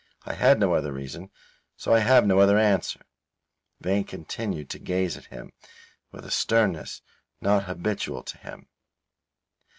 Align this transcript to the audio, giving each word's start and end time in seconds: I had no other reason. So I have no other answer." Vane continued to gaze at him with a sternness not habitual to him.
I 0.25 0.33
had 0.33 0.59
no 0.59 0.73
other 0.73 0.91
reason. 0.91 1.29
So 1.77 1.93
I 1.93 1.99
have 1.99 2.25
no 2.25 2.39
other 2.39 2.57
answer." 2.57 3.01
Vane 3.79 4.03
continued 4.03 4.67
to 4.71 4.79
gaze 4.79 5.15
at 5.15 5.25
him 5.25 5.51
with 6.11 6.25
a 6.25 6.31
sternness 6.31 7.03
not 7.39 7.65
habitual 7.65 8.23
to 8.23 8.37
him. 8.39 8.67